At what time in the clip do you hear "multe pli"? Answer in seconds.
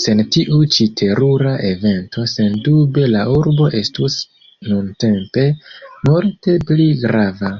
6.10-6.92